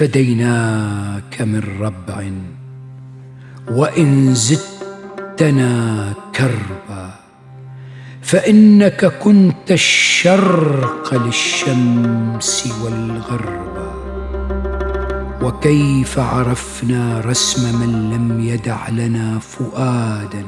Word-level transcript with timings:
فديناك 0.00 1.42
من 1.42 1.62
ربع 1.80 2.30
وإن 3.70 4.34
زدتنا 4.34 6.12
كربا 6.34 7.10
فإنك 8.22 9.04
كنت 9.04 9.70
الشرق 9.70 11.14
للشمس 11.24 12.72
والغرب 12.82 13.76
وكيف 15.42 16.18
عرفنا 16.18 17.20
رسم 17.20 17.80
من 17.80 18.10
لم 18.10 18.40
يدع 18.40 18.88
لنا 18.88 19.38
فؤادا 19.38 20.44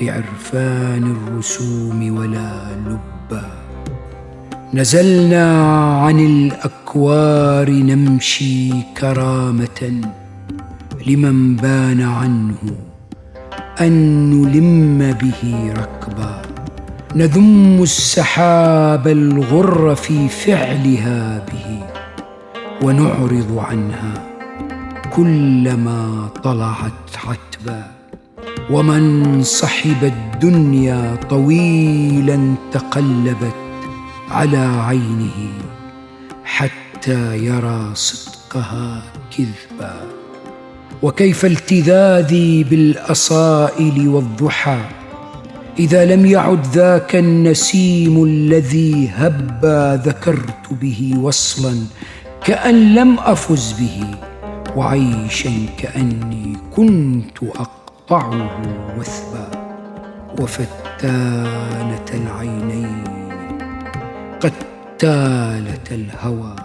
لعرفان 0.00 1.16
الرسوم 1.16 2.18
ولا 2.18 2.76
لبا 2.86 3.67
نزلنا 4.74 5.72
عن 5.98 6.20
الأكوار 6.20 7.70
نمشي 7.70 8.70
كرامة 9.00 10.00
لمن 11.06 11.56
بان 11.56 12.00
عنه 12.00 12.56
أن 13.80 13.92
نلم 14.30 15.16
به 15.22 15.72
ركبا. 15.72 16.42
نذم 17.16 17.82
السحاب 17.82 19.08
الغر 19.08 19.94
في 19.94 20.28
فعلها 20.28 21.38
به 21.38 21.82
ونعرض 22.82 23.58
عنها 23.58 24.14
كلما 25.12 26.28
طلعت 26.44 27.10
عتبا 27.26 27.82
ومن 28.70 29.42
صحب 29.42 30.04
الدنيا 30.04 31.16
طويلا 31.30 32.54
تقلبت 32.72 33.67
على 34.30 34.82
عينه 34.86 35.52
حتى 36.44 37.36
يرى 37.36 37.90
صدقها 37.94 39.02
كذبا. 39.36 39.94
وكيف 41.02 41.44
التذاذي 41.44 42.64
بالأصائل 42.64 44.08
والضحى؟ 44.08 44.78
إذا 45.78 46.04
لم 46.04 46.26
يعد 46.26 46.66
ذاك 46.66 47.16
النسيم 47.16 48.24
الذي 48.24 49.10
هبا 49.14 50.02
ذكرت 50.04 50.72
به 50.72 51.14
وصلا 51.18 51.74
كأن 52.44 52.94
لم 52.94 53.18
أفز 53.18 53.72
به 53.72 54.04
وعيشا 54.76 55.52
كأني 55.78 56.56
كنت 56.76 57.42
أقطعه 57.42 58.50
وثبا. 58.98 59.68
وفتانة 60.40 62.10
العينين 64.44 64.58
قتالة 64.98 65.88
الهوى. 65.90 66.56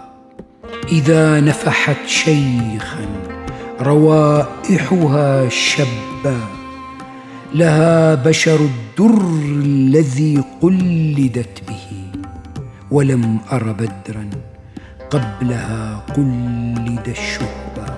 إذا 0.92 1.40
نفحت 1.40 2.06
شيخا 2.06 3.06
روائحها 3.80 5.48
شبا. 5.48 6.40
لها 7.54 8.14
بشر 8.14 8.60
الدر 8.60 9.22
الذي 9.42 10.44
قلدت 10.62 11.62
به 11.68 12.20
ولم 12.90 13.38
أر 13.52 13.72
بدرا 13.72 14.30
قبلها 15.10 16.02
قلد 16.16 17.08
الشهبة. 17.08 17.94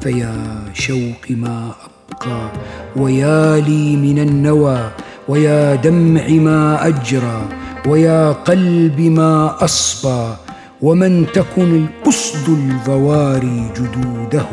فيا 0.00 0.34
شوق 0.74 1.30
ما 1.30 1.72
أبقى 1.84 2.50
ويا 2.96 3.60
لي 3.60 3.96
من 3.96 4.18
النوى 4.18 4.90
ويا 5.28 5.74
دمع 5.74 6.28
ما 6.28 6.86
أجرى. 6.86 7.59
ويا 7.86 8.32
قلب 8.32 9.00
ما 9.00 9.64
أصبى 9.64 10.34
ومن 10.82 11.26
تكن 11.32 11.86
الأسد 12.04 12.48
البواري 12.48 13.72
جدوده 13.76 14.46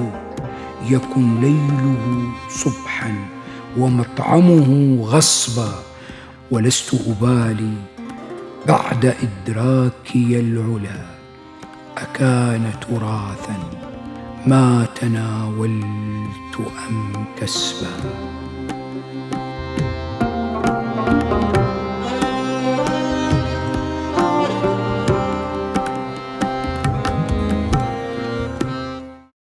يكن 0.90 1.42
ليله 1.42 2.32
صبحا 2.50 3.16
ومطعمه 3.78 4.98
غصبا 5.04 5.70
ولست 6.52 6.96
أبالي 7.08 7.74
بعد 8.68 9.06
إدراكي 9.06 10.40
العلا 10.40 11.06
أكان 11.98 12.72
تراثا 12.82 13.58
ما 14.46 14.86
تناولت 15.02 16.58
أم 16.90 17.26
كسبا 17.42 17.88